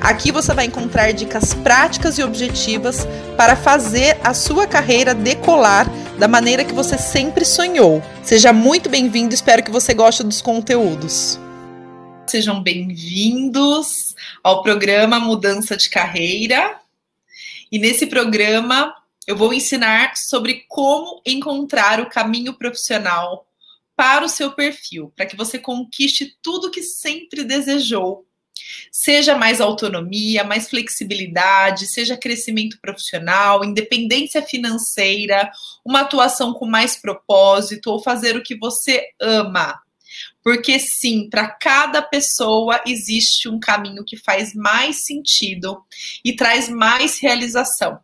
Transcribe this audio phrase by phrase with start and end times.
[0.00, 3.06] Aqui você vai encontrar dicas práticas e objetivas
[3.36, 5.86] para fazer a sua carreira decolar
[6.18, 8.02] da maneira que você sempre sonhou.
[8.22, 11.40] Seja muito bem-vindo, espero que você goste dos conteúdos.
[12.26, 16.78] Sejam bem-vindos ao programa Mudança de Carreira.
[17.72, 18.94] E nesse programa
[19.26, 23.46] eu vou ensinar sobre como encontrar o caminho profissional
[23.96, 28.26] para o seu perfil, para que você conquiste tudo que sempre desejou
[28.98, 35.50] Seja mais autonomia, mais flexibilidade, seja crescimento profissional, independência financeira,
[35.84, 39.78] uma atuação com mais propósito ou fazer o que você ama.
[40.42, 45.84] Porque sim, para cada pessoa existe um caminho que faz mais sentido
[46.24, 48.00] e traz mais realização.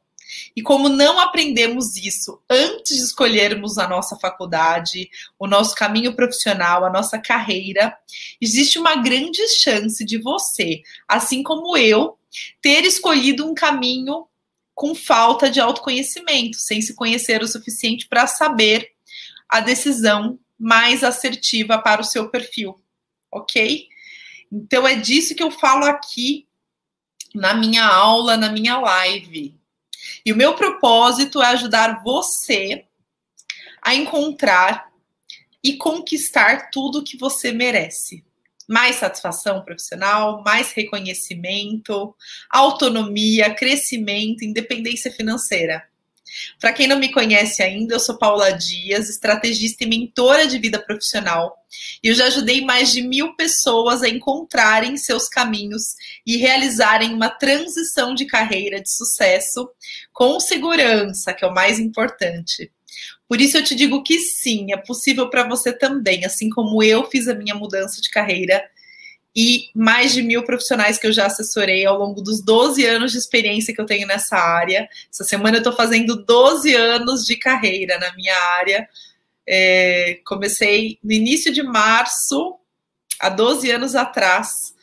[0.54, 6.84] E como não aprendemos isso antes de escolhermos a nossa faculdade, o nosso caminho profissional,
[6.84, 7.96] a nossa carreira,
[8.40, 12.18] existe uma grande chance de você, assim como eu,
[12.60, 14.26] ter escolhido um caminho
[14.74, 18.90] com falta de autoconhecimento, sem se conhecer o suficiente para saber
[19.48, 22.80] a decisão mais assertiva para o seu perfil,
[23.30, 23.88] ok?
[24.50, 26.46] Então é disso que eu falo aqui
[27.34, 29.54] na minha aula, na minha live.
[30.24, 32.84] E o meu propósito é ajudar você
[33.82, 34.90] a encontrar
[35.62, 38.24] e conquistar tudo que você merece.
[38.68, 42.14] Mais satisfação profissional, mais reconhecimento,
[42.48, 45.86] autonomia, crescimento, independência financeira.
[46.60, 50.78] Para quem não me conhece ainda, eu sou Paula Dias, estrategista e mentora de vida
[50.78, 51.56] profissional.
[52.02, 55.94] E eu já ajudei mais de mil pessoas a encontrarem seus caminhos
[56.26, 59.68] e realizarem uma transição de carreira de sucesso
[60.12, 62.70] com segurança, que é o mais importante.
[63.28, 67.08] Por isso eu te digo que sim, é possível para você também, assim como eu
[67.08, 68.62] fiz a minha mudança de carreira
[69.34, 73.18] e mais de mil profissionais que eu já assessorei ao longo dos 12 anos de
[73.18, 74.88] experiência que eu tenho nessa área.
[75.10, 78.86] Essa semana eu estou fazendo 12 anos de carreira na minha área.
[79.46, 82.56] É, comecei no início de março,
[83.18, 84.74] há 12 anos atrás,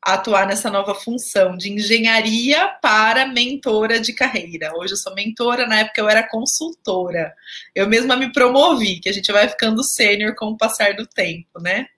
[0.00, 4.72] a atuar nessa nova função de engenharia para mentora de carreira.
[4.74, 7.34] Hoje eu sou mentora, na época eu era consultora.
[7.74, 11.60] Eu mesma me promovi, que a gente vai ficando sênior com o passar do tempo,
[11.60, 11.88] né?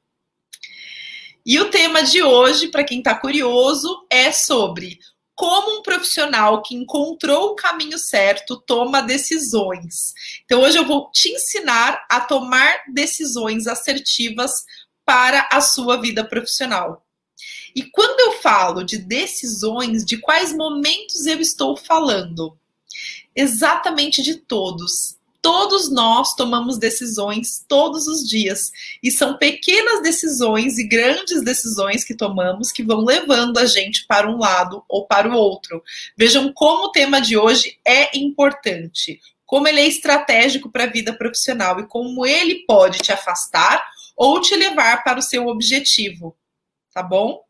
[1.44, 4.98] E o tema de hoje, para quem está curioso, é sobre
[5.34, 10.12] como um profissional que encontrou o caminho certo toma decisões.
[10.44, 14.52] Então, hoje eu vou te ensinar a tomar decisões assertivas
[15.02, 17.06] para a sua vida profissional.
[17.74, 22.54] E quando eu falo de decisões, de quais momentos eu estou falando?
[23.34, 25.16] Exatamente de todos.
[25.42, 28.70] Todos nós tomamos decisões todos os dias.
[29.02, 34.30] E são pequenas decisões e grandes decisões que tomamos que vão levando a gente para
[34.30, 35.82] um lado ou para o outro.
[36.16, 41.12] Vejam como o tema de hoje é importante, como ele é estratégico para a vida
[41.12, 43.82] profissional e como ele pode te afastar
[44.14, 46.36] ou te levar para o seu objetivo.
[46.92, 47.40] Tá bom?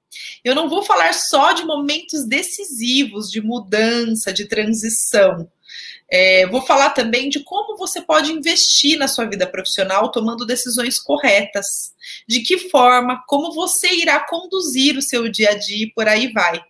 [0.45, 5.49] Eu não vou falar só de momentos decisivos de mudança, de transição
[6.11, 10.99] é, vou falar também de como você pode investir na sua vida profissional tomando decisões
[10.99, 11.95] corretas.
[12.27, 16.33] De que forma, como você irá conduzir o seu dia a dia e por aí
[16.33, 16.61] vai.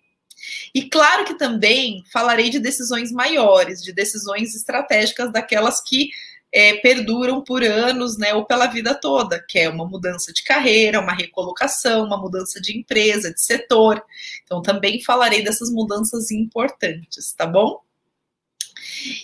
[0.74, 6.10] E claro que também falarei de decisões maiores, de decisões estratégicas daquelas que
[6.52, 11.00] é, perduram por anos, né, ou pela vida toda, que é uma mudança de carreira,
[11.00, 14.02] uma recolocação, uma mudança de empresa, de setor.
[14.44, 17.80] Então também falarei dessas mudanças importantes, tá bom?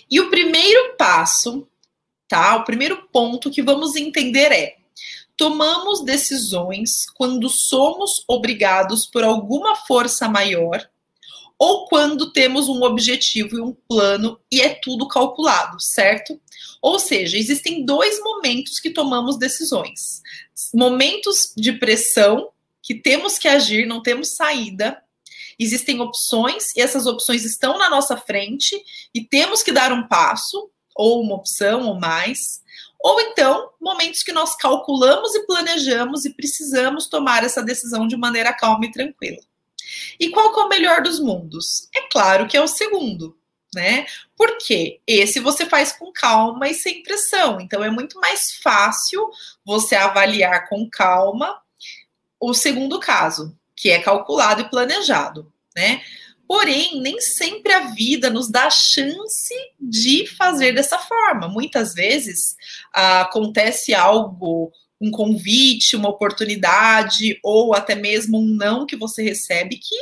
[0.09, 1.67] E o primeiro passo,
[2.27, 2.55] tá?
[2.57, 4.77] O primeiro ponto que vamos entender é:
[5.35, 10.87] tomamos decisões quando somos obrigados por alguma força maior
[11.59, 16.39] ou quando temos um objetivo e um plano e é tudo calculado, certo?
[16.81, 20.21] Ou seja, existem dois momentos que tomamos decisões:
[20.73, 22.49] momentos de pressão,
[22.81, 25.01] que temos que agir, não temos saída,
[25.59, 28.75] existem opções e essas opções estão na nossa frente
[29.13, 32.61] e temos que dar um passo, ou uma opção ou mais.
[32.99, 38.51] Ou então, momentos que nós calculamos e planejamos e precisamos tomar essa decisão de maneira
[38.53, 39.37] calma e tranquila.
[40.19, 41.87] E qual é o melhor dos mundos?
[41.95, 43.37] É claro que é o segundo,
[43.73, 44.05] né?
[44.35, 47.61] Porque esse você faz com calma e sem pressão.
[47.61, 49.29] Então é muito mais fácil
[49.63, 51.61] você avaliar com calma
[52.39, 56.01] o segundo caso, que é calculado e planejado, né?
[56.47, 61.47] Porém, nem sempre a vida nos dá a chance de fazer dessa forma.
[61.47, 62.55] Muitas vezes
[62.91, 69.95] acontece algo, um convite, uma oportunidade, ou até mesmo um não que você recebe que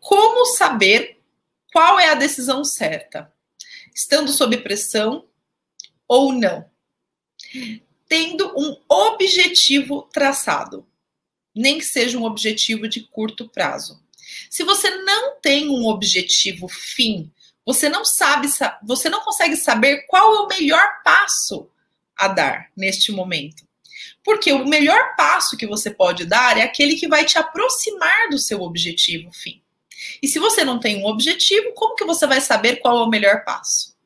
[0.00, 1.20] Como saber
[1.72, 3.32] qual é a decisão certa?
[3.94, 5.26] Estando sob pressão
[6.06, 6.68] ou não?
[8.08, 10.86] Tendo um objetivo traçado,
[11.54, 14.02] nem que seja um objetivo de curto prazo.
[14.50, 17.30] Se você não tem um objetivo fim,
[17.66, 18.48] você não sabe,
[18.82, 21.70] você não consegue saber qual é o melhor passo
[22.16, 23.66] a dar neste momento.
[24.24, 28.38] Porque o melhor passo que você pode dar é aquele que vai te aproximar do
[28.38, 29.62] seu objetivo fim.
[30.22, 33.08] E se você não tem um objetivo, como que você vai saber qual é o
[33.08, 33.96] melhor passo?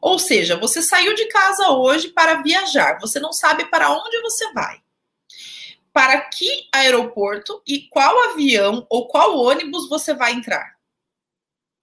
[0.00, 4.52] Ou seja, você saiu de casa hoje para viajar, você não sabe para onde você
[4.52, 4.80] vai.
[5.92, 10.76] Para que aeroporto e qual avião ou qual ônibus você vai entrar?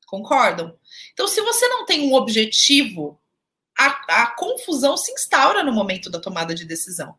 [0.06, 0.78] Concordam?
[1.12, 3.20] Então, se você não tem um objetivo,
[3.78, 7.18] a, a confusão se instaura no momento da tomada de decisão.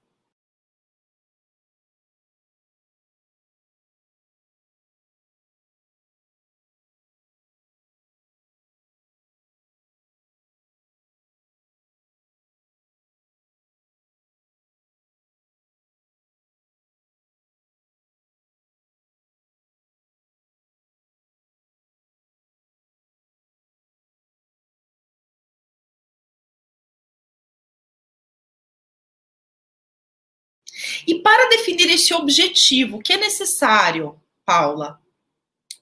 [31.06, 35.01] E para definir esse objetivo, o que é necessário, Paula?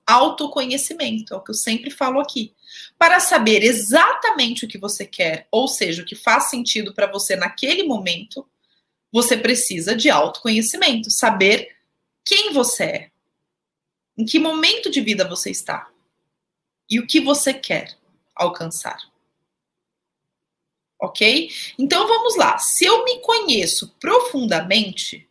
[0.06, 2.54] Autoconhecimento, é o que eu sempre falo aqui.
[2.98, 7.36] Para saber exatamente o que você quer, ou seja, o que faz sentido para você
[7.36, 8.46] naquele momento,
[9.12, 11.76] você precisa de autoconhecimento, saber
[12.24, 13.10] quem você é,
[14.16, 15.90] em que momento de vida você está
[16.88, 17.96] e o que você quer
[18.34, 19.11] alcançar
[21.02, 21.50] ok?
[21.76, 22.56] Então vamos lá.
[22.58, 25.28] Se eu me conheço profundamente,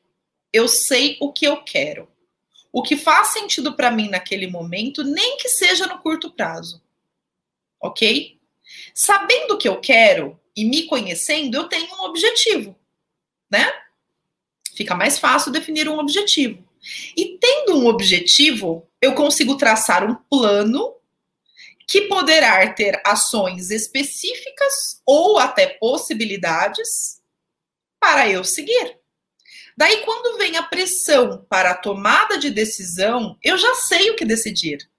[0.51, 2.09] eu sei o que eu quero.
[2.73, 6.81] O que faz sentido para mim naquele momento, nem que seja no curto prazo.
[7.81, 8.37] Ok?
[8.93, 12.75] Sabendo o que eu quero e me conhecendo, eu tenho um objetivo,
[13.49, 13.71] né?
[14.75, 16.63] Fica mais fácil definir um objetivo.
[17.15, 20.95] E tendo um objetivo, eu consigo traçar um plano
[21.91, 27.21] que poderá ter ações específicas ou até possibilidades
[27.99, 28.97] para eu seguir.
[29.75, 34.23] Daí, quando vem a pressão para a tomada de decisão, eu já sei o que
[34.23, 34.89] decidir.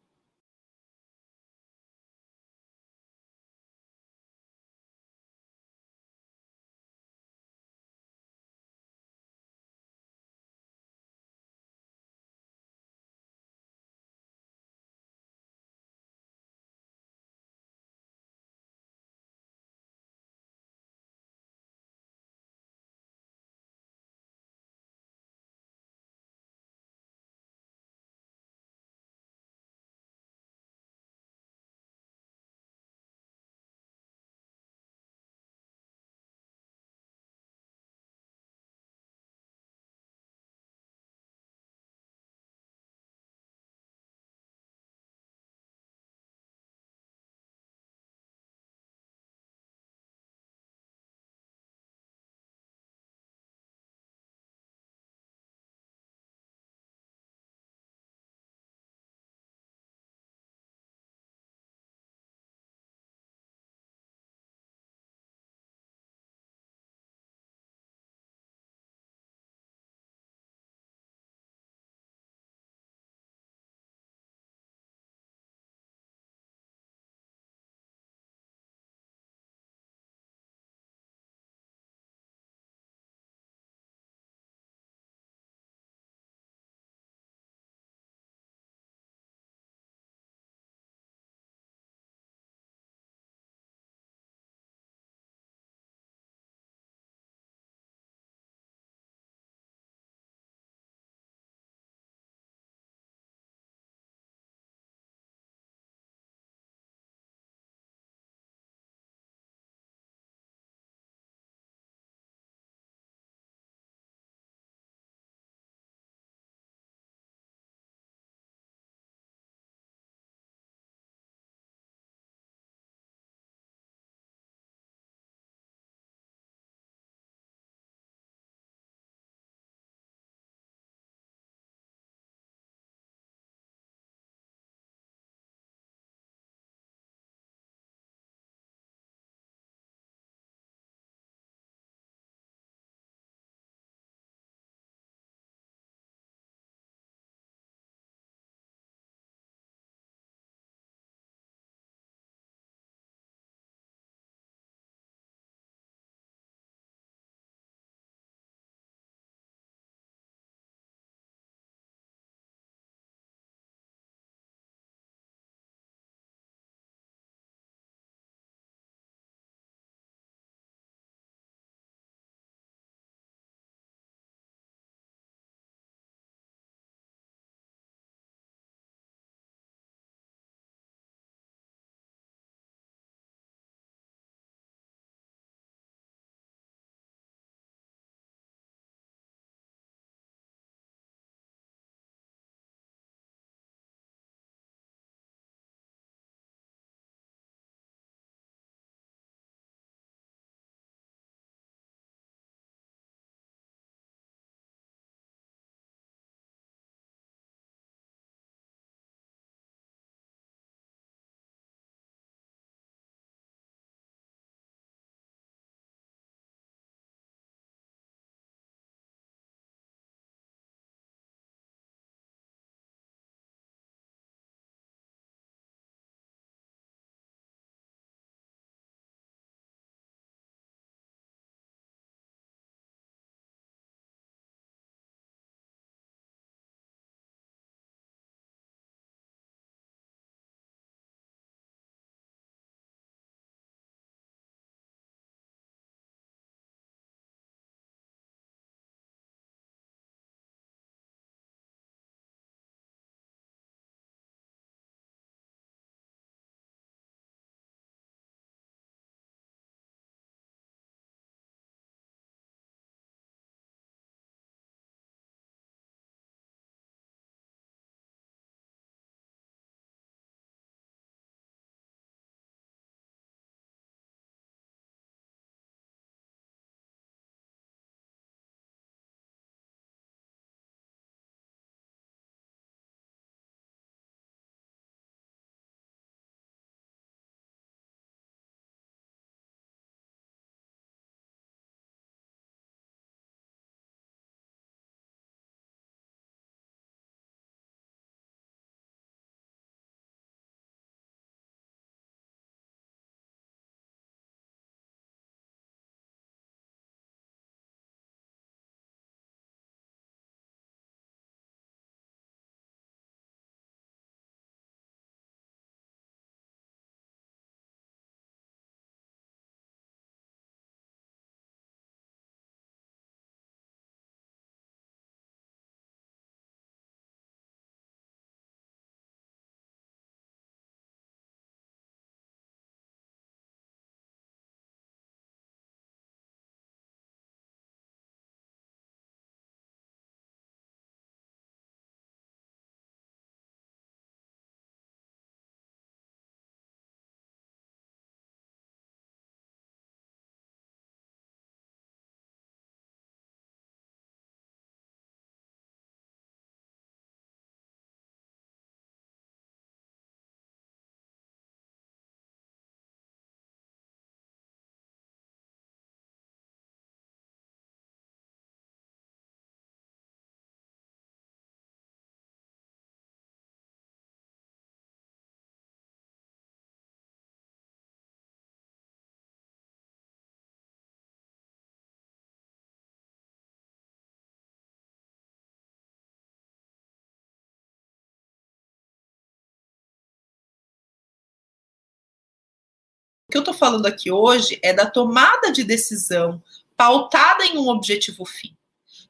[393.33, 396.43] Que eu estou falando aqui hoje é da tomada de decisão
[396.77, 398.55] pautada em um objetivo fim.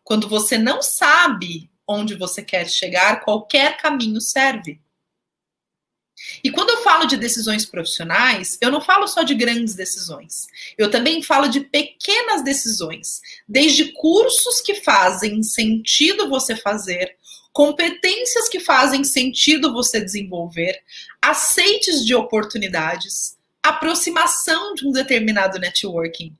[0.04, 4.80] Quando você não sabe onde você quer chegar, qualquer caminho serve.
[6.44, 10.46] E quando eu falo de decisões profissionais, eu não falo só de grandes decisões.
[10.78, 17.16] Eu também falo de pequenas decisões, desde cursos que fazem sentido você fazer,
[17.52, 20.80] competências que fazem sentido você desenvolver,
[21.20, 26.36] aceites de oportunidades, aproximação de um determinado networking.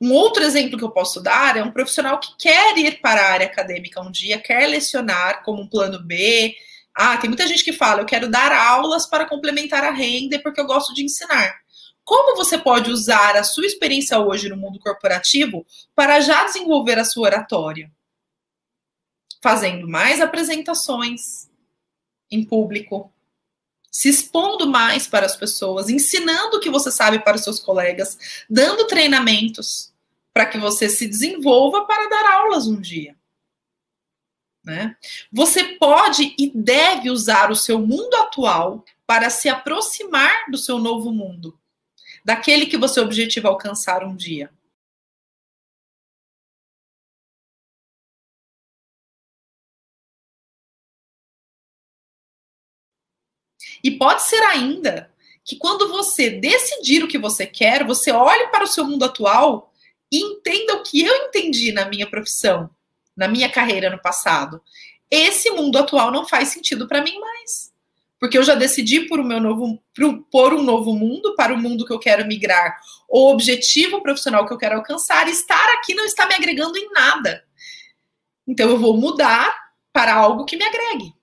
[0.00, 3.32] Um outro exemplo que eu posso dar é um profissional que quer ir para a
[3.32, 6.54] área acadêmica um dia, quer lecionar como um plano B.
[6.94, 10.60] Ah, tem muita gente que fala, eu quero dar aulas para complementar a renda porque
[10.60, 11.54] eu gosto de ensinar.
[12.04, 17.04] Como você pode usar a sua experiência hoje no mundo corporativo para já desenvolver a
[17.04, 17.90] sua oratória?
[19.42, 21.50] Fazendo mais apresentações
[22.30, 23.12] em público,
[23.96, 28.44] se expondo mais para as pessoas, ensinando o que você sabe para os seus colegas,
[28.48, 29.90] dando treinamentos
[30.34, 33.16] para que você se desenvolva para dar aulas um dia.
[34.62, 34.94] Né?
[35.32, 41.10] Você pode e deve usar o seu mundo atual para se aproximar do seu novo
[41.10, 41.58] mundo,
[42.22, 44.50] daquele que você objetiva alcançar um dia.
[53.86, 55.08] E pode ser ainda
[55.44, 59.72] que quando você decidir o que você quer, você olhe para o seu mundo atual
[60.10, 62.68] e entenda o que eu entendi na minha profissão,
[63.16, 64.60] na minha carreira no passado.
[65.08, 67.72] Esse mundo atual não faz sentido para mim mais.
[68.18, 69.80] Porque eu já decidi por, o meu novo,
[70.32, 72.76] por um novo mundo, para o mundo que eu quero migrar,
[73.08, 77.44] o objetivo profissional que eu quero alcançar, estar aqui não está me agregando em nada.
[78.48, 79.56] Então eu vou mudar
[79.92, 81.14] para algo que me agregue.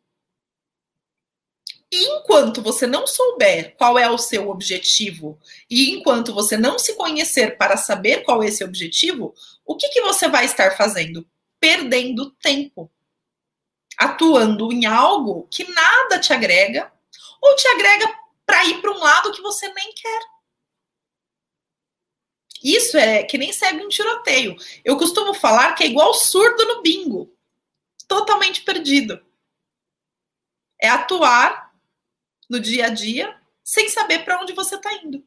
[1.96, 7.56] Enquanto você não souber qual é o seu objetivo, e enquanto você não se conhecer
[7.56, 11.24] para saber qual é esse objetivo, o que, que você vai estar fazendo?
[11.60, 12.92] Perdendo tempo.
[13.96, 16.92] Atuando em algo que nada te agrega,
[17.40, 18.12] ou te agrega
[18.44, 20.22] para ir para um lado que você nem quer.
[22.64, 24.56] Isso é que nem segue um tiroteio.
[24.84, 27.32] Eu costumo falar que é igual surdo no bingo.
[28.08, 29.24] Totalmente perdido.
[30.82, 31.63] É atuar
[32.50, 35.24] no dia a dia, sem saber para onde você está indo.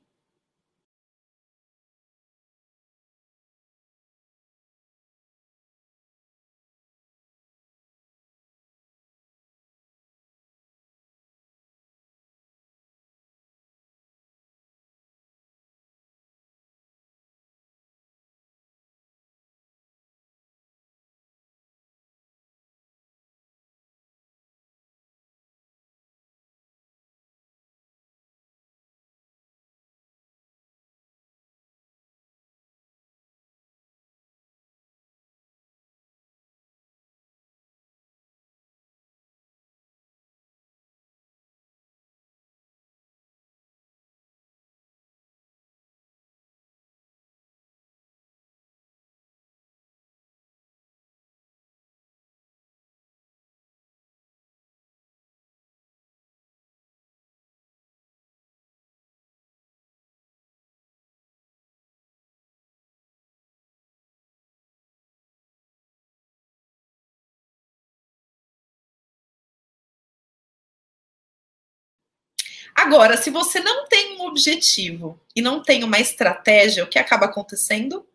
[72.76, 77.24] Agora, se você não tem um objetivo e não tem uma estratégia, o que acaba
[77.24, 78.06] acontecendo?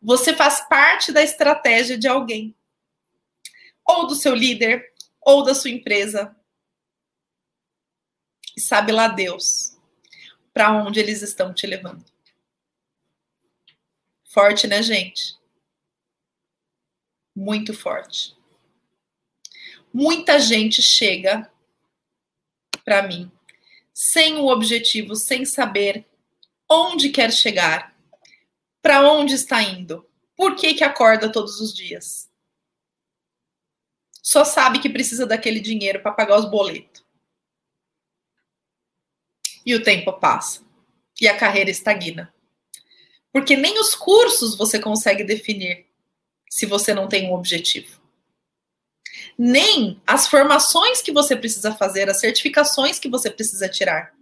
[0.00, 2.56] Você faz parte da estratégia de alguém,
[3.84, 6.34] ou do seu líder, ou da sua empresa.
[8.56, 9.76] E sabe lá Deus
[10.54, 12.02] para onde eles estão te levando.
[14.24, 15.38] Forte, né, gente?
[17.34, 18.34] Muito forte.
[19.92, 21.52] Muita gente chega
[22.86, 23.30] para mim,
[23.92, 26.06] sem o objetivo, sem saber
[26.70, 27.98] onde quer chegar,
[28.80, 32.30] para onde está indo, por que que acorda todos os dias.
[34.22, 37.04] Só sabe que precisa daquele dinheiro para pagar os boletos.
[39.64, 40.64] E o tempo passa.
[41.20, 42.32] E a carreira estagna.
[43.32, 45.86] Porque nem os cursos você consegue definir
[46.48, 47.95] se você não tem um objetivo
[49.38, 54.14] nem as formações que você precisa fazer, as certificações que você precisa tirar,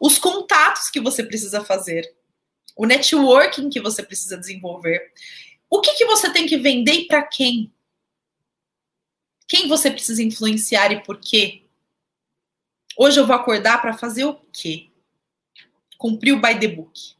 [0.00, 2.14] os contatos que você precisa fazer,
[2.76, 5.12] o networking que você precisa desenvolver.
[5.68, 7.72] O que, que você tem que vender e para quem?
[9.48, 11.64] Quem você precisa influenciar e por quê?
[12.96, 14.90] Hoje eu vou acordar para fazer o quê?
[15.96, 17.17] Cumprir o by the book.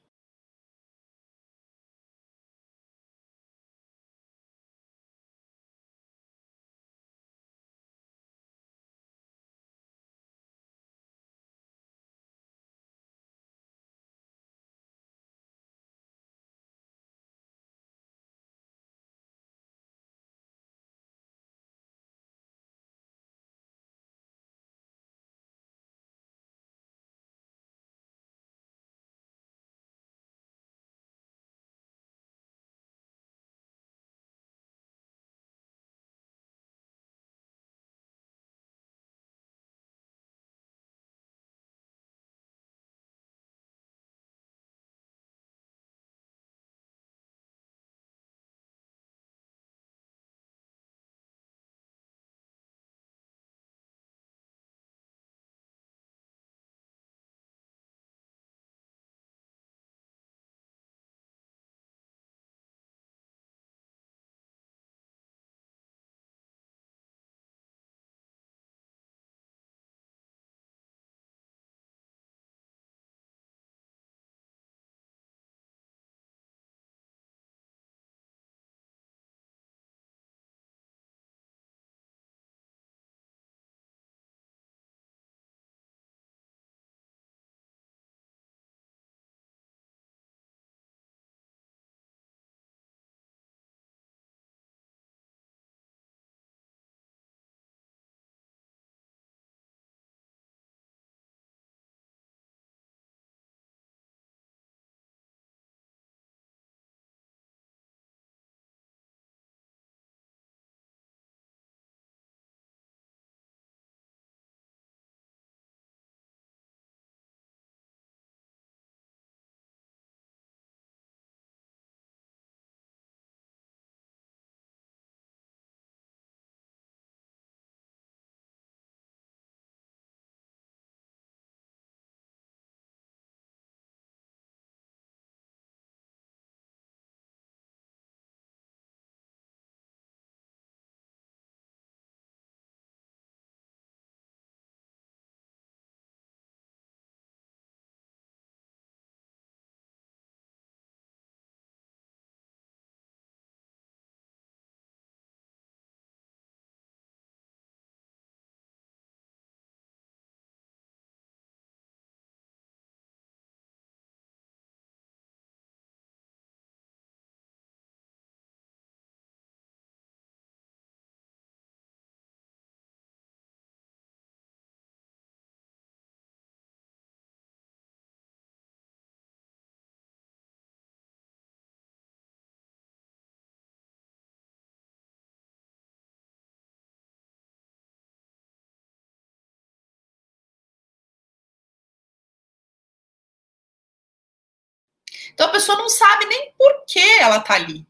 [195.39, 197.87] Então a pessoa não sabe nem por que ela tá ali.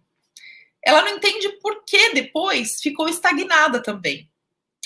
[0.84, 4.30] Ela não entende por que depois ficou estagnada também.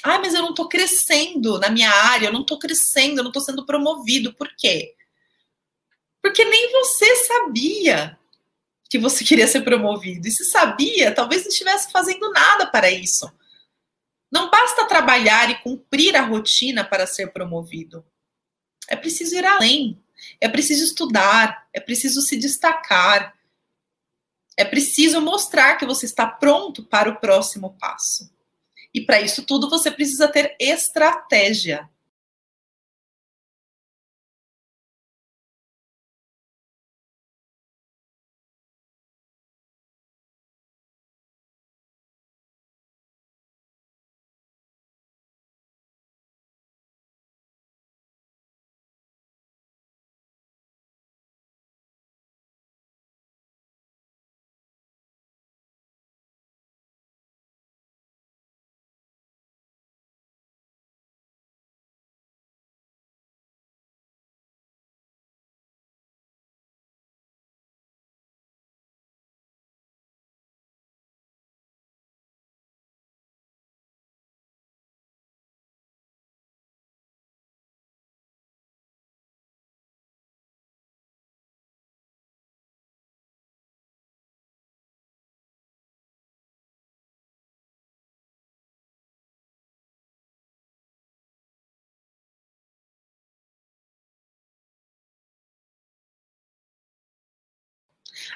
[0.05, 3.33] Ah, mas eu não tô crescendo na minha área, eu não tô crescendo, eu não
[3.33, 4.33] tô sendo promovido.
[4.35, 4.95] Por quê?
[6.23, 8.17] Porque nem você sabia
[8.89, 10.29] que você queria ser promovido.
[10.29, 13.29] E se sabia, talvez não estivesse fazendo nada para isso.
[14.31, 18.07] Não basta trabalhar e cumprir a rotina para ser promovido.
[18.87, 20.01] É preciso ir além.
[20.41, 23.35] É preciso estudar, é preciso se destacar.
[24.57, 28.31] É preciso mostrar que você está pronto para o próximo passo.
[28.93, 31.89] E para isso tudo você precisa ter estratégia.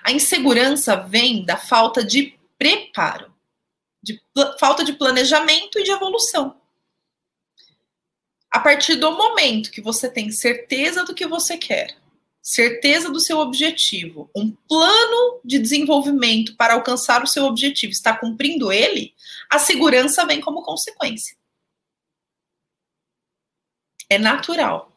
[0.07, 3.35] A insegurança vem da falta de preparo,
[4.01, 4.23] de
[4.57, 6.61] falta de planejamento e de evolução.
[8.49, 11.99] A partir do momento que você tem certeza do que você quer,
[12.41, 18.71] certeza do seu objetivo, um plano de desenvolvimento para alcançar o seu objetivo, está cumprindo
[18.71, 19.13] ele,
[19.51, 21.37] a segurança vem como consequência.
[24.09, 24.97] É natural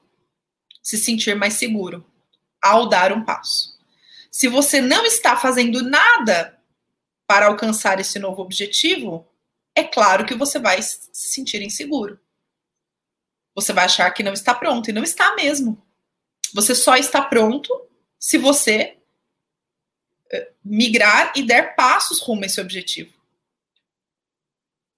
[0.84, 2.06] se sentir mais seguro
[2.62, 3.79] ao dar um passo.
[4.32, 6.60] Se você não está fazendo nada
[7.26, 9.28] para alcançar esse novo objetivo,
[9.76, 12.20] é claro que você vai se sentir inseguro.
[13.56, 15.82] Você vai achar que não está pronto, e não está mesmo.
[16.54, 17.70] Você só está pronto
[18.18, 18.98] se você
[20.32, 23.14] eh, migrar e der passos rumo a esse objetivo.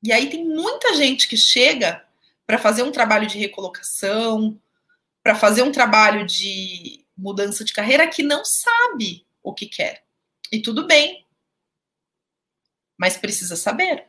[0.04, 2.06] E aí tem muita gente que chega
[2.46, 4.60] para fazer um trabalho de recolocação,
[5.24, 10.04] para fazer um trabalho de mudança de carreira que não sabe o que quer.
[10.52, 11.26] E tudo bem.
[12.98, 14.08] Mas precisa saber.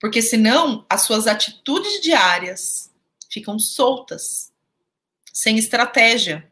[0.00, 2.92] Porque senão as suas atitudes diárias
[3.30, 4.52] ficam soltas,
[5.32, 6.50] sem estratégia.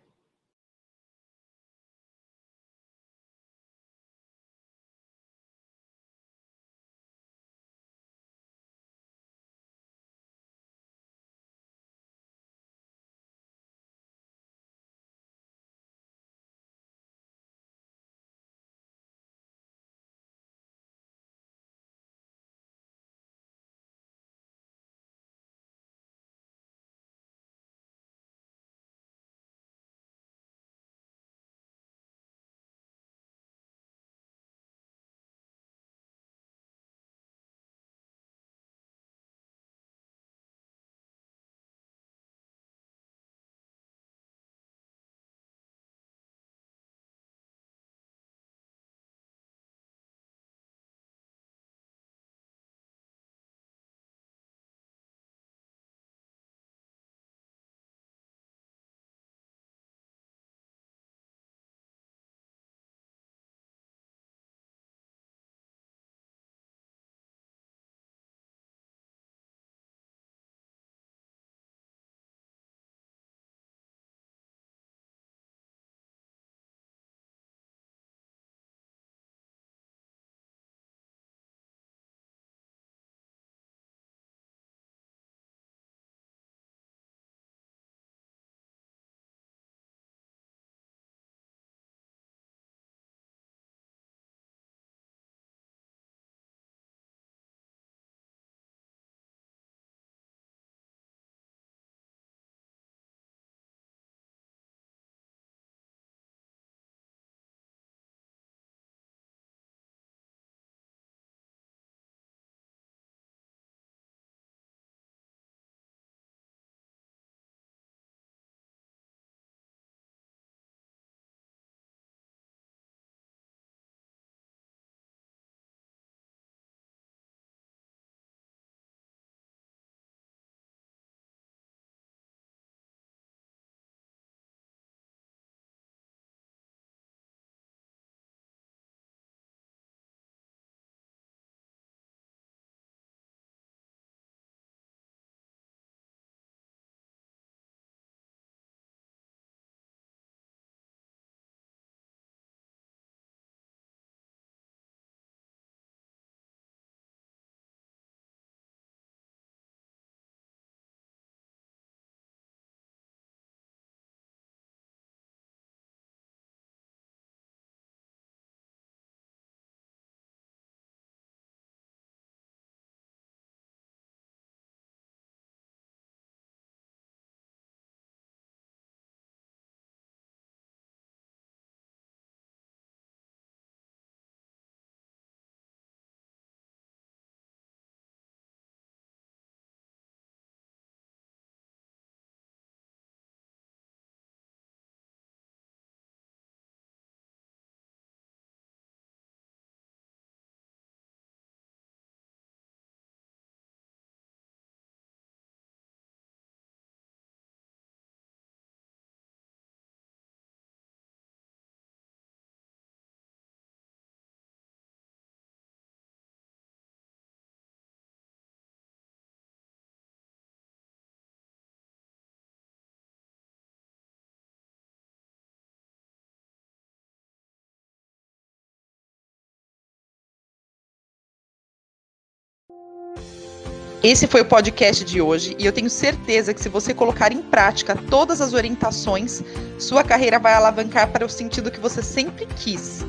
[234.03, 237.41] Esse foi o podcast de hoje e eu tenho certeza que se você colocar em
[237.41, 239.43] prática todas as orientações,
[239.79, 243.05] sua carreira vai alavancar para o sentido que você sempre quis.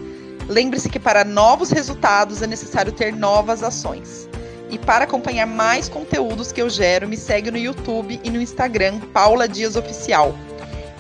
[0.48, 4.30] Lembre-se que para novos resultados é necessário ter novas ações.
[4.70, 9.00] E para acompanhar mais conteúdos que eu gero, me segue no YouTube e no Instagram,
[9.12, 10.36] Paula Dias Oficial.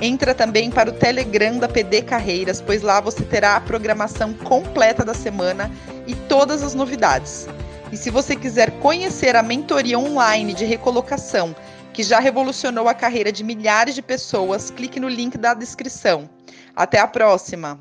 [0.02, 5.06] Entra também para o Telegram da PD Carreiras, pois lá você terá a programação completa
[5.06, 5.72] da semana
[6.08, 7.48] e todas as novidades.
[7.94, 11.56] E se você quiser conhecer a mentoria online de recolocação,
[11.94, 16.28] que já revolucionou a carreira de milhares de pessoas, clique no link da descrição.
[16.76, 17.80] Até a próxima!